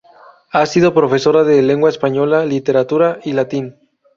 Ha 0.51 0.65
sido 0.65 0.95
profesora 0.95 1.43
de 1.43 1.61
lengua 1.61 1.91
española, 1.91 2.43
literatura 2.43 3.19
y 3.23 3.33
latín. 3.33 3.75